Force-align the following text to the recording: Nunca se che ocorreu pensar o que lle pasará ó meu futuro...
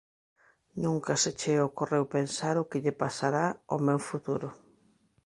Nunca 0.83 1.13
se 1.21 1.31
che 1.39 1.53
ocorreu 1.69 2.03
pensar 2.15 2.55
o 2.61 2.67
que 2.69 2.81
lle 2.83 2.97
pasará 3.03 3.45
ó 3.75 3.75
meu 3.87 3.99
futuro... 4.09 4.47